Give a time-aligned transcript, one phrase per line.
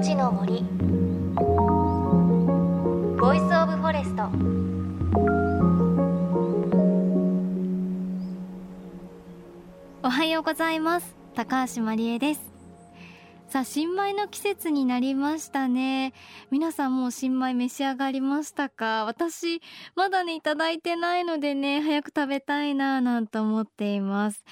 [0.00, 0.62] 命の森。
[3.20, 4.22] Voice of Forest。
[10.02, 11.14] おはようございます。
[11.34, 12.40] 高橋真理恵です。
[13.50, 16.14] さあ新米の季節になりましたね。
[16.50, 19.04] 皆さんもう新米召し上がりましたか？
[19.04, 19.60] 私
[19.96, 24.46] まだねいただいてないのでね早く食べたいななんて思っています。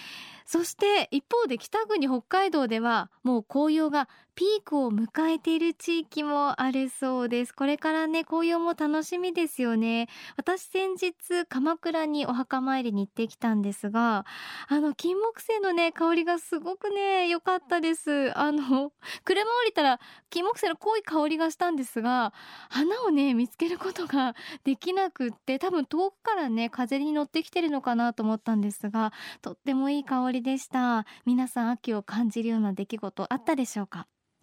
[0.45, 7.53] そして一方で北国北海道ではもう紅葉がピークを迎えている地域もあるそうです。
[7.53, 10.07] これからね紅葉も楽しみですよね。
[10.37, 14.27] 私先日鎌倉にお墓参りに行ってきたんですが
[14.69, 18.31] あの金木犀のね香りがすごくね良かったです。
[18.39, 18.93] あの
[19.27, 19.99] 車降りたら
[20.31, 22.33] 金木犀の濃い香りがしたんですが
[22.71, 29.13] 花をね見つけることができなくって多分遠くからね風に乗ってきてるのかなと思ったんですが
[29.43, 31.07] とってもいい香りでした。
[31.27, 34.07] 皆さん秋を感じるような出来事あったでしょうか？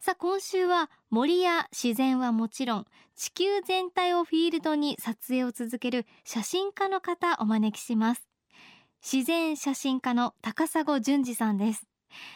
[0.00, 8.28] さあ今週は森や自然はもちろん地球全体をフィールドに撮影を続ける写真家の方お招きします。
[9.02, 11.82] 自然写真家の高砂淳二さんです。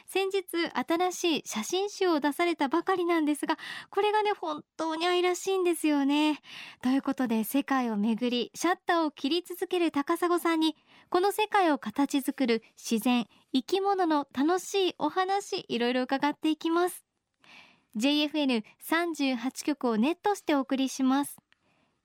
[0.07, 0.43] 先日
[0.75, 3.57] 新しい写真集を出されたばかりなんですが
[3.91, 6.41] これがね本当に愛らしいんですよね。
[6.83, 10.75] ということで世界をめぐりシャッターを切り続ける高砂さんに
[11.11, 17.12] この世界を形作る自然生き物の楽しいお話いろいろ伺っていきます。
[17.97, 21.37] JFN38 局をネットしてお送りします。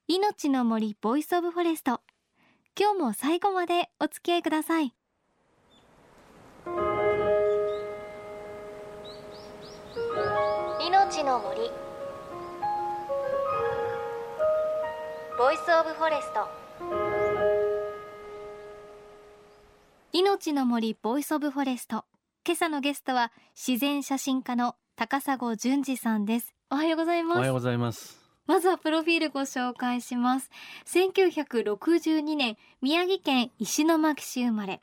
[0.07, 2.01] 命の森 Voice of Forest
[2.79, 4.93] 今日も最後までお付き合いください。
[10.85, 11.71] 命の森
[15.37, 16.47] Voice of Forest
[20.11, 22.03] 命の森 Voice of Forest
[22.45, 26.55] 今朝のゲストは自然写真家の高砂淳二さんです。
[26.71, 27.37] おはようございます。
[27.37, 28.19] おはようございます。
[28.47, 30.49] まずはプロフィールご紹介します。
[30.87, 34.81] 1962年宮城県石巻市生まれ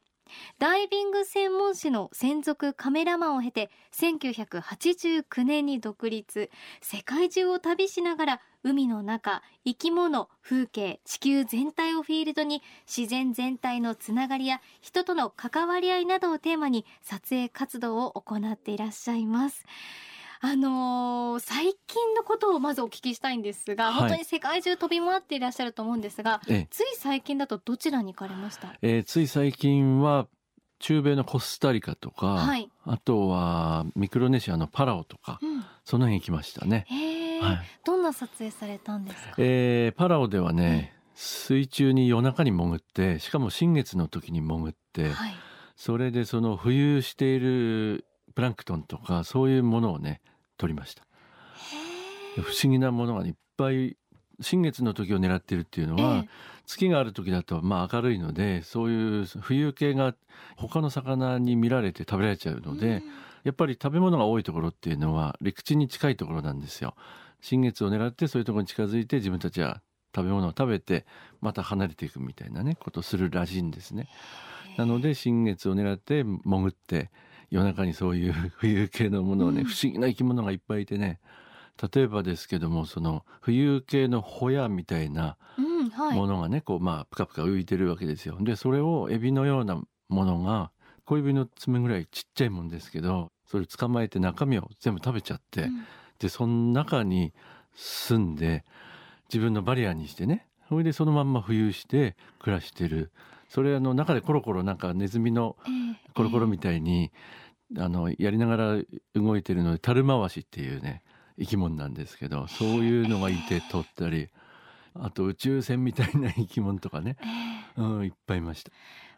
[0.59, 6.51] ダイビング専門誌の専属カメラマンを経て1989年に独立。
[6.81, 19.65] 世界中を旅しながら海の中生き物風景地球全体をフィールドに自然全体のつながりや人との関わり合いなどをテーマに撮影活動を行っていらっしゃいます。
[20.45, 30.29] あのー、最近のことをまずお聞きしたいんですが、はい、本当に世界中飛び回っていらっしゃると思うんですが、つい最近だとどちらに行かれました、えー、つい最近は
[30.81, 36.87] 中米のコスタリカとか、はい、あとはミクロネシアのパラオとか、うん、その辺行きましたね。
[37.41, 45.35] はい、どんな撮影されたんですか、えー、パラオではね、水中に夜中に潜ってしかも新月の時に潜って、はい、
[45.75, 48.05] それでその浮遊している
[48.35, 50.21] プランクトンとかそういうものをね
[50.57, 51.05] 撮りました。
[52.37, 53.97] 不思議なものがいっぱい
[54.41, 56.25] 新月の時を狙ってるっていうのは、
[56.67, 60.15] 月がある時だとまあ明るいのでそういう浮遊系が
[60.57, 63.03] 他の魚に見られて食べられちゃうので、
[63.45, 66.95] やっぱり食べ物が多いところっていうのは陸地に近いところなんですよ。
[67.41, 69.83] 新月を狙ってそういうところに近づいて自分たちは
[70.17, 71.05] 食べ物を食べて
[71.41, 74.09] また離れていくみたいなねことをするらしいんですね。
[74.79, 77.11] なので新月を狙って潜って
[77.51, 81.21] 夜中にそういう 浮遊系のものをね、うん、不思議な生き物がいっぱいいてね。
[81.93, 85.37] 例えばですけどもその浮遊系のホヤみたいな
[86.13, 88.39] ものがね、うんはい、こうまあプカプカ浮いてるわけですよ。
[88.41, 90.71] でそれをエビのようなものが
[91.05, 95.85] 小指の爪ぐらいちっちゃいもんですけどそれ捕まえて中身を全部食べちゃって、うん、
[96.19, 97.33] でその中に
[97.75, 98.65] 住んで
[99.29, 103.11] 自分のバリアにしてねそれでそのまんま浮遊して暮らしてる。
[103.49, 105.57] それあの中でコロコロなんかネズミの
[106.15, 107.13] コロコロみたいに、えー、
[107.79, 108.77] あのやりながら
[109.15, 111.03] 動いてるので樽回しっていうね
[111.39, 114.29] 生き物なんですけどそういうのがいて取ったり
[114.95, 117.17] あと宇宙船みたいな生き物とかね、
[117.77, 118.71] うん、いっぱいいました。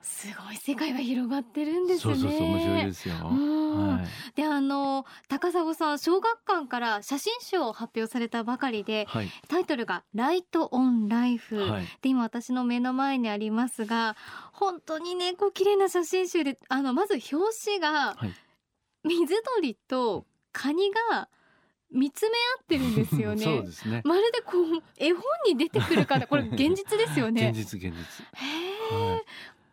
[0.06, 2.14] すごい世界が広がってるんですね。
[2.14, 3.14] そうそうそう面白いですよ。
[3.16, 14.16] はい、であの高砂さん小学館から写真集を発表されたばかりで、はい、タイトルがライトオンライフ、はい、で今私の目の前にありますが
[14.52, 18.16] 本当にねこう綺麗な写真集であのまず表紙が、
[19.06, 21.28] 水鳥とカニが
[21.92, 23.44] 見つめ合ってるんですよね。
[23.44, 24.02] そうですね。
[24.04, 27.50] まるでこう絵本に出てくるかな これ現実ですよね。
[27.50, 28.24] 現実現実。
[28.24, 28.36] へ
[28.92, 29.22] え、はい。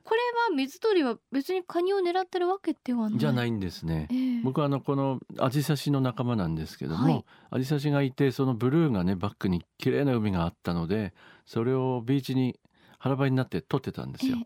[0.03, 0.21] これ
[0.51, 3.19] は水鳥は別にカニを狙ってるわけではない。
[3.19, 4.07] じゃないいんですね。
[4.11, 4.41] ええ。
[4.43, 7.25] 僕はあのこのアジサシの仲間なんですけども、はい。
[7.51, 11.13] アジサシがいてそのブルーがねバックに綺麗な海があったので
[11.45, 12.59] それをビーチに
[12.99, 14.37] 腹ばいになって撮ってたんですよ、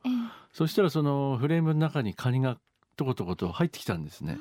[0.51, 2.57] そしたらそのフレームの中にカニが
[2.95, 4.39] とことこと入ってきたんですえね、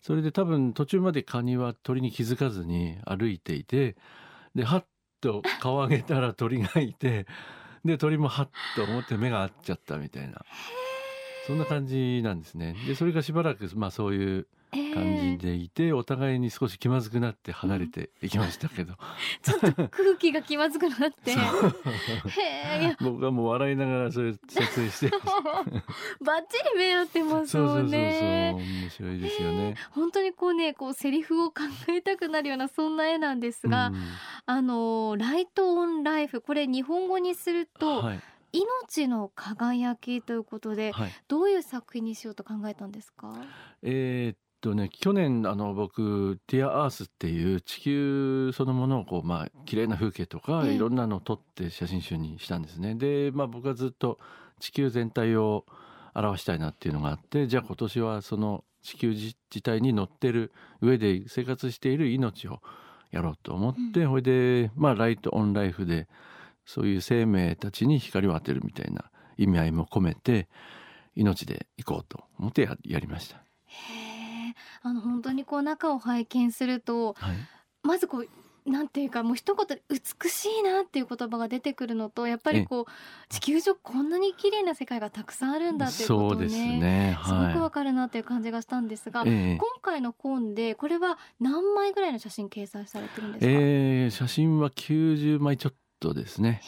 [0.00, 3.96] それで多分途中までカニは鳥に気づかずに歩いていて
[4.54, 4.84] でハッ
[5.20, 7.26] と顔上げたら鳥がいて
[7.84, 10.44] で鳥もハッと思って目が合っちゃったみたいな。
[11.48, 12.76] そんな感じなんですね。
[12.86, 18.94] でそれがしばらくまあそういうええ感じでいて、お互いに少し気まずくなって離れていきましたけど、
[19.42, 21.34] ちょっと空気が気まずくなって。
[23.00, 25.10] 僕はもう笑いながらそれ撮影して
[26.24, 29.76] バッチリ目合ってますもんね面白いですよね。
[29.90, 33.96] 本当にこうねこうセリフを考えたくなるようなそんな絵なんですが、うん。
[34.46, 38.20] あの Light on Life これ日本語にすると、はい。
[38.50, 41.12] 命の輝きということではい。
[41.28, 43.34] どういう作品にしようと考えたんですか？
[43.82, 52.94] えーっとね去年あの僕「ディア・アース」っていう地球そのものをこうまあ綺麗な風景とかええいろんなのを撮って写真集にしたんですね。
[52.94, 54.18] でまあ僕はずっと
[54.60, 55.64] 地球全体を
[56.14, 62.60] 表したいなっていうのがあってじゃあ今年はその地球自自体に乗ってる上で生活している命を
[63.10, 66.08] やろうと思って、ほいでまあライト・オン・ライフで
[66.66, 70.48] そういう生命たちに光を当てるみたいな意味合いも込めて
[71.14, 73.42] 命で行こうと思ってややりました。
[74.82, 77.36] あの本当にこう中を拝見するとはい
[77.82, 78.28] まずこう
[78.68, 82.84] なんていうかもう一言で美しいなっていう言葉が出てくるのとやっぱりこう
[83.28, 87.18] 地球上こんなに綺麗な世界がたくさんあるんだっていうことをねすね。
[87.24, 89.28] すごくわはかるなっていう感じがしたんですが、い。
[89.28, 96.60] ええ今回の本でこれは何枚ぐらいの写真掲載されてるんですか、ええ写真は90枚ちょっとですね。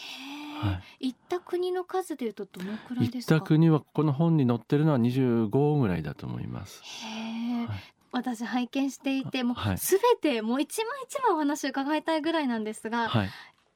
[0.63, 3.09] は行った国の数でいうとどのくらいい。
[3.09, 3.41] 行っですか？
[3.41, 6.83] た国はこの本に載ってるのは25ぐらいだと思います。
[6.83, 13.31] へえ、はい私拝見していてもうはいすべてもう一枚一枚お話を伺いたいぐらいなんですが、はい。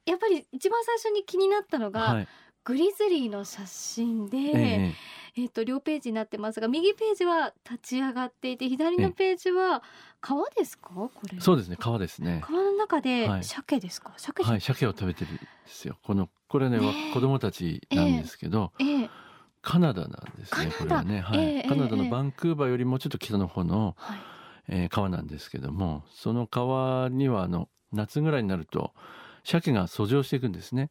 [0.05, 2.27] やっぱり一番最初に気になったのが、はい。
[2.63, 4.93] グリズリーの写真で、え
[5.37, 9.83] えっと両ページになってますが右ページは立ち上がっていて左のページは
[10.19, 10.89] 川ですか？
[10.89, 11.75] これえそうですね。
[11.79, 12.41] 川ですね。
[12.43, 14.61] 川の中ではい鮭ですか、鮭じゃはい。
[14.61, 15.97] 鮭を食べてるんですよ。
[16.01, 19.09] このこれねねわ子供たちなんですけど、ええ
[19.65, 20.71] カナダなんですね。
[20.77, 21.21] これはね。
[21.21, 21.39] はい。
[21.39, 24.19] ええカナダええのバンクーバーよりもちょっと北の方の、はい
[24.67, 28.93] えー川なんですけどもその川にはあの夏ぐらいになると
[29.43, 30.89] 鮭が遡上していくんですね。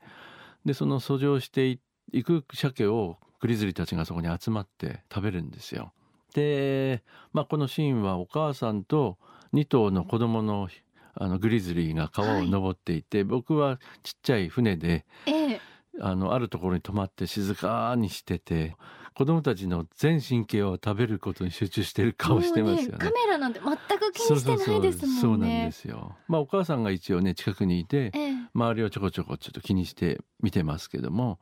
[0.64, 1.80] でその遡上してい
[2.12, 5.92] いく鮭をグリズリーたちがそこに集まって食べるんですよ。
[6.34, 9.18] で、まあ、このシーンはお母さんと
[9.52, 10.68] 2頭の子供の
[11.16, 15.60] あのグリズリーが川を登っていて、僕はちっちゃい船でええ
[16.00, 18.76] あのあるところに泊まって静かにしてて
[19.14, 22.91] 子供たちの全神経を食べることに集中してる顔してますよね。
[22.91, 25.20] もうカメラなんて全く気にしてないですもんね。
[25.20, 26.17] そうなんですよ。
[26.26, 31.38] まあお母さんが一応ね近くにいてええ周りをちょこちょこちょっと気にして見てますけども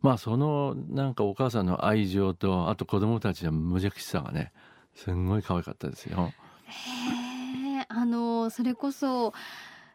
[0.00, 4.52] まあそのなんかお母さんの愛情とあと子供たちの無邪気さがね
[4.94, 6.32] すんごい可愛かったですよ。
[6.66, 9.32] へえあのそれこそ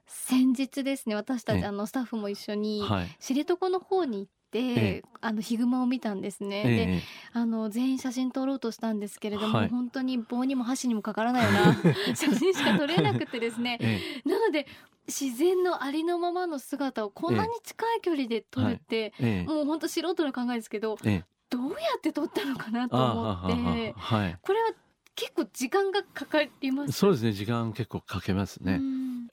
[0.08, 1.62] 先日ですね私たええ。
[1.62, 3.08] ちあのスタッフも一緒にはい。
[3.20, 5.04] 知床の方に行って、ええ。
[5.20, 6.64] あのヒグマを見たんですね。
[6.64, 7.02] でええ。
[7.34, 9.70] あの全員写真撮ろうとしたんですけれども、はい。
[9.70, 13.78] 本当に棒にも箸にもかからないような 写真しか撮れなくてですね。
[13.84, 14.30] ええ。
[14.30, 14.66] なので
[15.08, 19.44] 自然のありのままの姿をこんなに近い距離で撮るって、ええ。
[19.44, 21.26] もう本当素人の考えですけどええ。
[21.50, 23.54] どうやって撮ったのかなと思はって。
[23.54, 24.38] はははい。
[24.42, 24.72] これは
[25.16, 26.94] 結構時間がかかります。
[26.94, 27.32] そうですね。
[27.34, 28.80] 時間結構かけますね。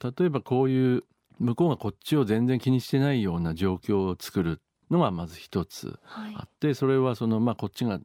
[0.03, 1.03] うん例えばこういう
[1.39, 6.33] 向こうがこっちを全然気にしてないような状況を作るのがまず一つはい。
[6.35, 7.99] あってそれはそのまあこっちが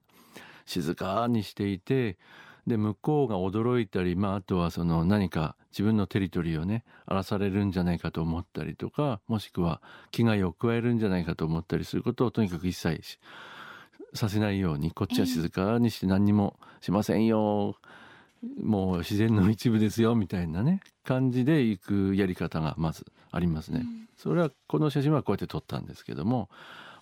[0.66, 2.18] 静かにしていて
[2.66, 13.18] で向こうが驚いたり、まあ、あとはその何か自分のテリトリーをね荒らされるんじゃないかと思ったりとかもしくは危害を加えるんじゃないかと思ったりすることをとにかく一切し
[14.14, 17.76] させないようにこっちは静かにして何にもしませんよ、
[18.62, 23.80] もう自然の一部ですよみたいなね感じで行くやり方がまずありますね。
[23.84, 26.50] うんそれはこの写真はこうやって撮ったんですけども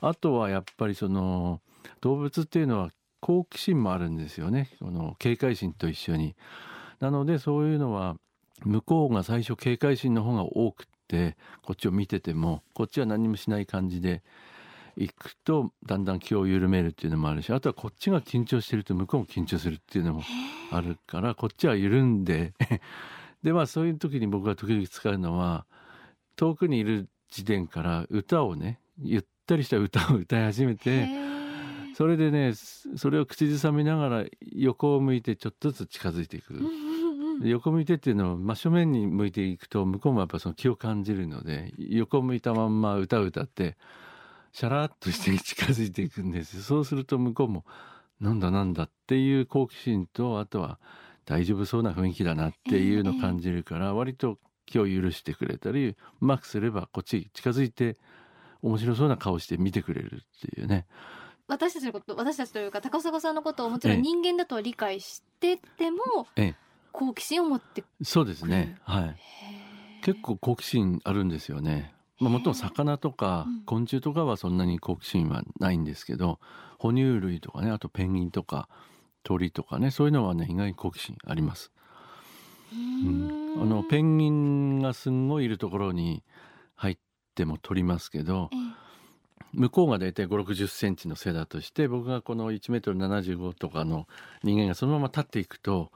[0.01, 1.61] あとはやっぱりその
[2.01, 2.91] 動物っていうのは
[3.21, 6.37] 好奇心もあるんですよねこの警戒心と一緒に。
[7.01, 8.17] なのでそういうのは
[8.65, 14.23] 向こうが最初警戒心の方が多くってこっちを見ててもこっちは何もしない感じで
[14.99, 20.23] 行くとだんだん気を緩めるっていうのもあるしあとはこっちが緊張してると向こうも緊張するっていうのも
[20.73, 22.53] あるからこっちは緩んで
[23.45, 25.67] でまあそういう時に僕が時々使うのは
[26.35, 31.09] 遠くにいる時点から歌をねゆったりした歌を歌い始めて
[31.95, 32.55] それでね
[32.97, 36.55] それを口ずさみながら横を向いてちょっとずつ近づいていく。
[37.41, 43.77] 横向いてっていうのは真正面に向いていくと向こうもやっぱその気を感じるので横向いたまんま歌を歌って
[44.59, 46.65] シャラッとして近づいていくんです。
[46.65, 47.65] そうすると向こうも
[48.21, 50.81] なんだなんだっていう好奇心とあとは
[51.27, 54.37] 大丈夫そうな雰囲気だなっていうのを感じるから割と
[54.67, 57.99] 気を許してくれたりうまくすればこっち近づいて
[58.61, 60.87] 面白そうな顔して見てくれるっていうね。
[61.47, 66.55] 私たちのこと私たちというか高砂さんのことをもちろん人間だとは理解してても、ええ、
[66.91, 68.77] 好奇心を持ってそうですね。
[68.83, 69.17] はい。
[70.03, 76.41] 結構好奇心あるんですよねまあ、もっとも魚とか昆虫とかはそんなに好奇心はないんですけど、
[76.79, 78.69] 哺乳類とかねあとペンギンとか
[79.23, 81.71] 鳥とかねそういうのはね意外に好奇心あります。
[82.73, 86.23] うん、あのペンギンがすんごいいるところに
[86.75, 86.99] 入っ
[87.35, 88.51] ても取りますけど、
[89.53, 94.07] 向こうが大体5 6 0センチの背だとして僕がこの1メートル75とかの
[94.43, 95.91] 人間がそのまま立っていくと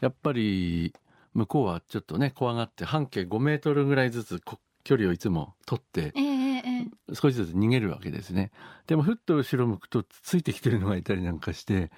[0.00, 0.92] やっぱり
[1.34, 4.40] 向こうはちょっとね怖がって半径5メートルぐらいずつ
[4.86, 6.14] 距離をいつも取って、
[7.12, 8.52] 少しずつ逃げるわけですね。
[8.86, 11.90] でもふっと後ろ向くとついてきてるのがいたりなんかして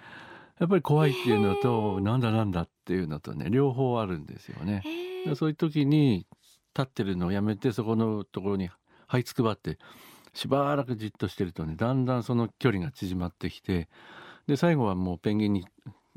[0.59, 4.83] やっぱり怖いっていうのと、えー、なんだなんだっていうのとね両方あるんですよね。
[5.27, 6.27] えー、そういう時に
[6.75, 8.71] 立ってるのをやめてそこのところに
[9.07, 9.79] 這いつくばって
[10.33, 13.91] しばらくじっとしてるとねだんだんその距離が縮まってきて
[14.47, 15.67] で最後はもうペンギンに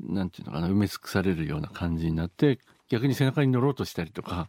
[0.00, 4.48] なんていうのかな埋め尽くされるような感じになって逆に背中に乗ろうとしたりとか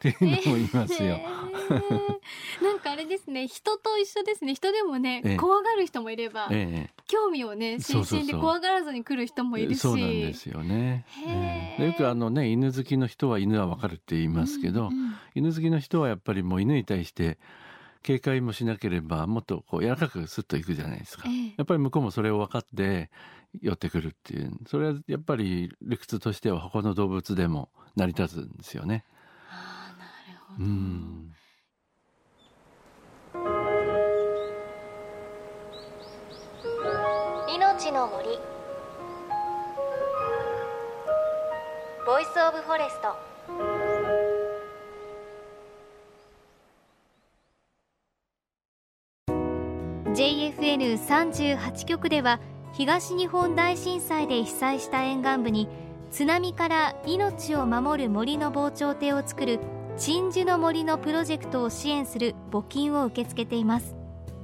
[0.00, 1.20] っていうのもいますよ。
[1.20, 3.46] えー、なんかあれですね。
[3.46, 4.54] 人と一緒ですね。
[4.54, 9.78] 人でもね、え怖がる人もいれば、え興味をね新鮮で怖がらずに来る人もいるし。
[9.78, 11.04] そうなんですよね。
[11.26, 17.38] えー、よくあのね犬好きの人は犬はわかるって言いますけど、うんうん、犬好きの人はやっぱりもう犬に対して
[18.02, 23.10] 警戒もしなければもっとこう柔らかくスッといくじゃないですか、えー、やっぱり向こうもそれを分かって
[23.60, 24.52] 寄ってくるっていう。
[24.66, 29.04] それはやっぱり理屈としては他の動物でも成り立つんですよね。
[30.58, 31.30] うん。
[37.54, 38.38] 命の森
[42.06, 43.30] Voice of Forest
[50.12, 52.40] JFN38 局では
[52.72, 55.68] 東日本大震災で被災した沿岸部に
[56.10, 59.60] 津波から命を守る森の防潮堤を作る
[60.00, 63.94] 鎮守の森のプロジェクトを支援する募金を受け付けています。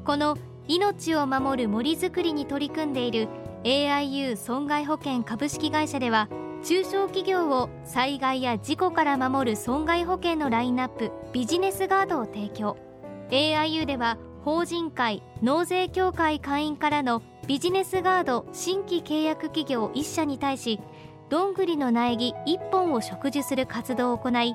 [0.04, 0.36] この
[0.68, 3.26] 命を守る森づくりに取り組んでいる
[3.64, 6.28] AIU 損害保険株式会社では
[6.62, 12.76] 中小企業を災害や事故から守る損害保険のラインナップビジネスガードを提供。
[13.30, 20.80] AIU では法人会納税協会会員からのビジネスガード新規契約企業1社に対し
[21.30, 24.54] どんぐりの苗木1本を植樹する活動を行い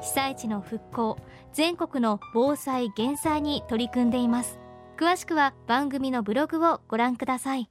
[0.00, 1.18] 被災地の復興
[1.52, 4.58] 全国の防災減災に取り組んでいます。
[4.96, 7.68] 詳しくは番組のブログをご覧ください。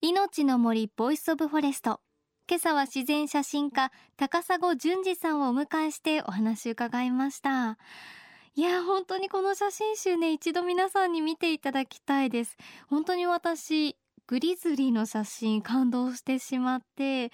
[0.00, 2.00] 命の森 Voice of Forest。
[2.48, 7.78] 今朝は自然写真家高砂淳二さんをお迎えしてお話伺いました。
[8.54, 12.56] いや本当にこの写真集ね一度皆さんに見ていただきたいです。
[12.88, 17.30] 本当に私グリズリーの写真感動してしまって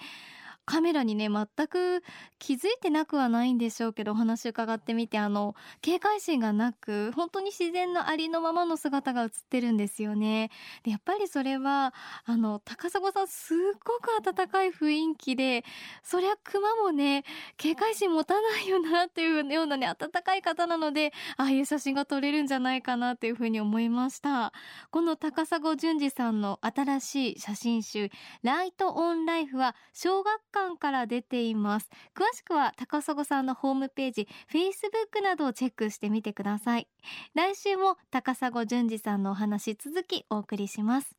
[0.65, 2.03] カメラにね全く
[2.39, 10.49] 気づいてなくはないんでしょうけどお話伺ってみてあの警戒心がなく本当に自然のありのままの姿が映ってるんですよね。
[10.83, 11.93] でやっぱりそれは
[12.25, 15.63] あの高砂さんすっごく温かい雰囲気で
[16.03, 17.23] そりゃ熊もね
[17.57, 24.51] 警戒心持たないよなっていうようなね温かい方なのでああいう写真が撮れるんじゃないかなっていうふうに思いました。
[24.89, 28.09] この高砂淳二さんの新しい写真集
[28.43, 31.89] ライトオンライフは小学館から出ています。
[32.15, 36.87] 詳しくは高砂さんのホームページ Facebook などをチェックしてみてください。
[37.33, 41.15] 来週も高砂淳二さんのお話続きお送りします。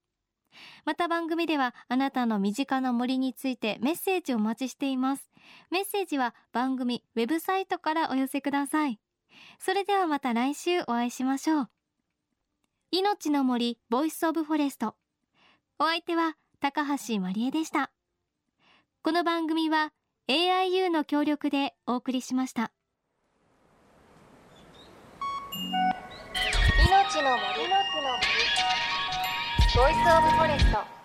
[0.86, 5.30] また番組ではあなたの身近な森についてメッセージをお待ちしています。
[5.70, 8.98] メッセージは番組ウェブサイトからお寄せください。
[9.58, 11.68] それではまた来週お会いしましょう。
[12.90, 14.94] 命の森 Voice of Forest。
[15.78, 17.90] お相手は高橋まりえでした。
[19.06, 19.92] この番組は
[20.28, 22.72] AIU の協力でお送りしました。
[26.88, 28.26] 命の森の森。
[29.76, 30.95] Voice of Forest。